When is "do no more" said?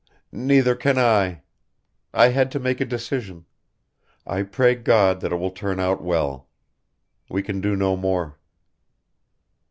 7.61-8.39